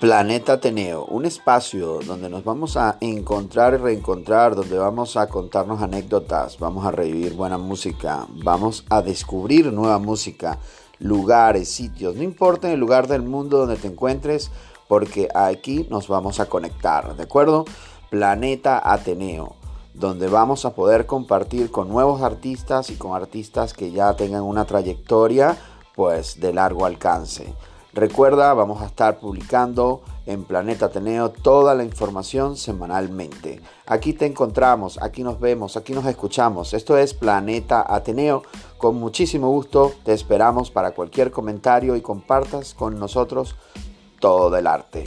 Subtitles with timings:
[0.00, 5.82] Planeta Ateneo, un espacio donde nos vamos a encontrar y reencontrar, donde vamos a contarnos
[5.82, 10.58] anécdotas, vamos a revivir buena música, vamos a descubrir nueva música,
[11.00, 14.50] lugares, sitios, no importa el lugar del mundo donde te encuentres,
[14.88, 17.66] porque aquí nos vamos a conectar, ¿de acuerdo?
[18.08, 19.54] Planeta Ateneo,
[19.92, 24.64] donde vamos a poder compartir con nuevos artistas y con artistas que ya tengan una
[24.64, 25.58] trayectoria
[25.94, 27.52] pues de largo alcance.
[27.92, 33.60] Recuerda, vamos a estar publicando en Planeta Ateneo toda la información semanalmente.
[33.86, 36.72] Aquí te encontramos, aquí nos vemos, aquí nos escuchamos.
[36.72, 38.44] Esto es Planeta Ateneo.
[38.78, 43.56] Con muchísimo gusto te esperamos para cualquier comentario y compartas con nosotros
[44.20, 45.04] todo el arte.